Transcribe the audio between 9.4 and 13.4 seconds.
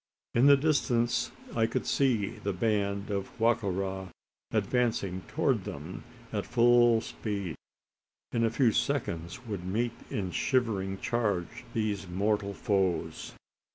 would meet in shivering charge these mortal foes.